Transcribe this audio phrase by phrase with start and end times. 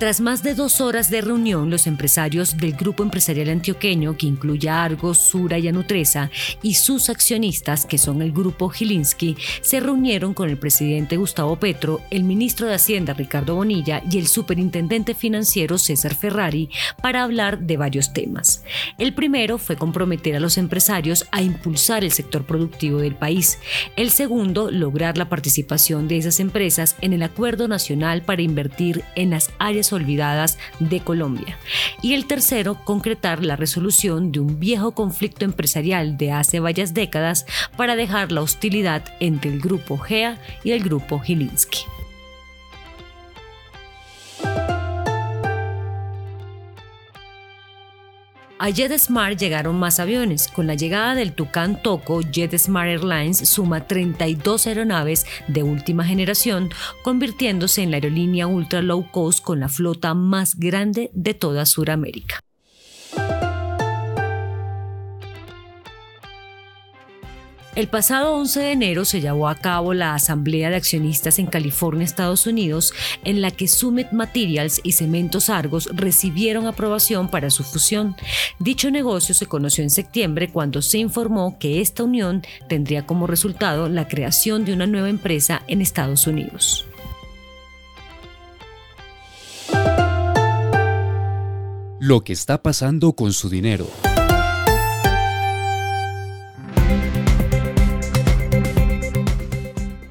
[0.00, 4.70] Tras más de dos horas de reunión, los empresarios del grupo empresarial antioqueño, que incluye
[4.70, 6.30] a Argos, Sura y Anutresa,
[6.62, 12.00] y sus accionistas, que son el grupo Gilinski, se reunieron con el presidente Gustavo Petro,
[12.10, 16.70] el ministro de Hacienda Ricardo Bonilla y el superintendente financiero César Ferrari
[17.02, 18.64] para hablar de varios temas.
[18.96, 23.58] El primero fue comprometer a los empresarios a impulsar el sector productivo del país.
[23.96, 29.28] El segundo, lograr la participación de esas empresas en el Acuerdo Nacional para invertir en
[29.28, 31.58] las áreas olvidadas de Colombia.
[32.02, 37.46] Y el tercero, concretar la resolución de un viejo conflicto empresarial de hace varias décadas
[37.76, 41.80] para dejar la hostilidad entre el grupo GEA y el grupo Gilinski.
[48.62, 50.46] A JetSmart llegaron más aviones.
[50.46, 56.68] Con la llegada del Tucán Toco, JetSmart Airlines suma 32 aeronaves de última generación,
[57.02, 62.40] convirtiéndose en la aerolínea ultra low cost con la flota más grande de toda Sudamérica.
[67.80, 72.04] El pasado 11 de enero se llevó a cabo la Asamblea de Accionistas en California,
[72.04, 72.92] Estados Unidos,
[73.24, 78.16] en la que Summit Materials y Cementos Argos recibieron aprobación para su fusión.
[78.58, 83.88] Dicho negocio se conoció en septiembre cuando se informó que esta unión tendría como resultado
[83.88, 86.84] la creación de una nueva empresa en Estados Unidos.
[91.98, 93.86] Lo que está pasando con su dinero.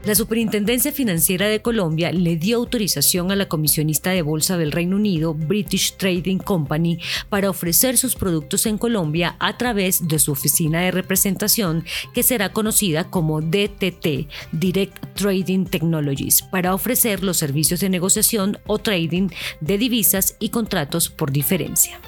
[0.10, 4.96] La Superintendencia Financiera de Colombia le dio autorización a la comisionista de bolsa del Reino
[4.96, 6.98] Unido, British Trading Company,
[7.30, 12.52] para ofrecer sus productos en Colombia a través de su oficina de representación, que será
[12.52, 19.30] conocida como DTT, Direct Trading Technologies, para ofrecer los servicios de negociación o trading
[19.62, 22.00] de divisas y contratos por diferencia.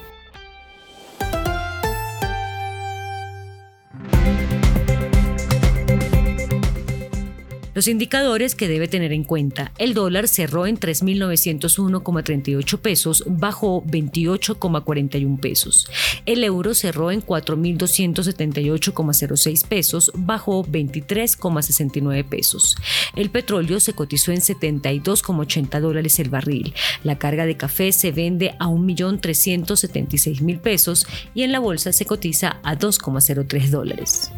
[7.82, 9.72] Los indicadores que debe tener en cuenta.
[9.76, 15.90] El dólar cerró en 3.901,38 pesos, bajó 28,41 pesos.
[16.24, 22.76] El euro cerró en 4.278,06 pesos, bajó 23,69 pesos.
[23.16, 26.74] El petróleo se cotizó en 72,80 dólares el barril.
[27.02, 31.04] La carga de café se vende a 1.376.000 pesos
[31.34, 34.30] y en la bolsa se cotiza a 2,03 dólares.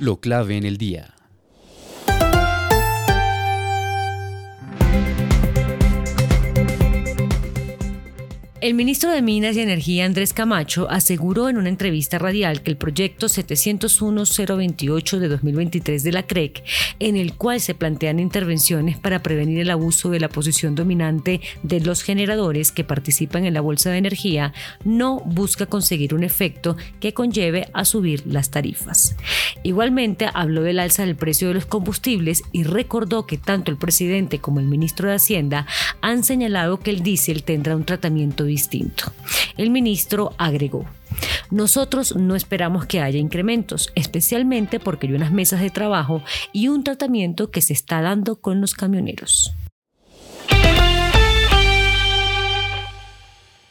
[0.00, 1.17] Lo clave en el día.
[8.60, 12.76] El ministro de Minas y Energía, Andrés Camacho, aseguró en una entrevista radial que el
[12.76, 16.64] proyecto 701-028 de 2023 de la CREC,
[16.98, 21.40] e en el cual se plantean intervenciones para prevenir el abuso de la posición dominante
[21.62, 24.52] de los generadores que participan en la bolsa de energía,
[24.84, 29.14] no busca conseguir un efecto que conlleve a subir las tarifas.
[29.62, 34.40] Igualmente, habló del alza del precio de los combustibles y recordó que tanto el presidente
[34.40, 35.64] como el ministro de Hacienda
[36.00, 39.12] han señalado que el diésel tendrá un tratamiento distinto.
[39.56, 40.84] El ministro agregó,
[41.50, 46.22] nosotros no esperamos que haya incrementos, especialmente porque hay unas mesas de trabajo
[46.52, 49.54] y un tratamiento que se está dando con los camioneros.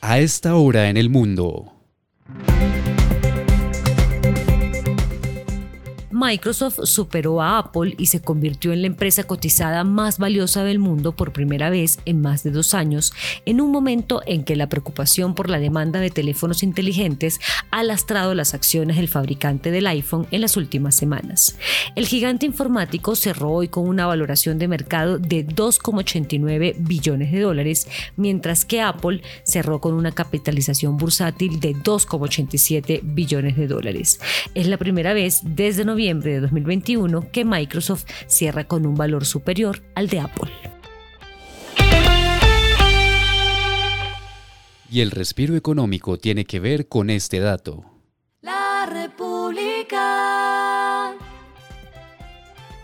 [0.01, 1.76] A esta hora en el mundo.
[6.27, 11.15] Microsoft superó a Apple y se convirtió en la empresa cotizada más valiosa del mundo
[11.15, 13.13] por primera vez en más de dos años,
[13.45, 17.39] en un momento en que la preocupación por la demanda de teléfonos inteligentes
[17.71, 21.55] ha lastrado las acciones del fabricante del iPhone en las últimas semanas.
[21.95, 27.87] El gigante informático cerró hoy con una valoración de mercado de 2,89 billones de dólares,
[28.17, 34.19] mientras que Apple cerró con una capitalización bursátil de 2,87 billones de dólares.
[34.55, 39.83] Es la primera vez desde noviembre de 2021 que Microsoft cierra con un valor superior
[39.95, 40.51] al de Apple.
[44.89, 47.96] Y el respiro económico tiene que ver con este dato.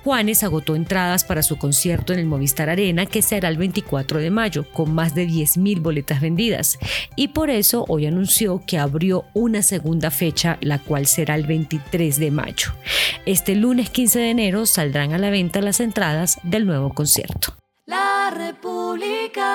[0.04, 4.30] Juanes agotó entradas para su concierto en el Movistar Arena que será el 24 de
[4.32, 6.78] mayo, con más de 10.000 boletas vendidas.
[7.16, 12.20] Y por eso hoy anunció que abrió una segunda fecha, la cual será el 23
[12.20, 12.74] de mayo.
[13.26, 17.56] Este lunes 15 de enero saldrán a la venta las entradas del nuevo concierto.
[17.86, 19.54] La República.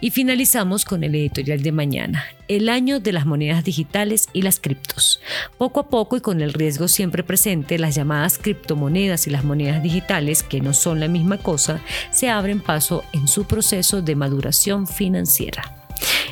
[0.00, 4.60] Y finalizamos con el editorial de mañana, el año de las monedas digitales y las
[4.60, 5.20] criptos.
[5.58, 9.82] Poco a poco y con el riesgo siempre presente, las llamadas criptomonedas y las monedas
[9.82, 11.80] digitales, que no son la misma cosa,
[12.12, 15.74] se abren paso en su proceso de maduración financiera.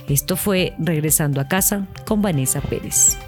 [0.09, 3.19] Esto fue Regresando a casa con Vanessa Pérez.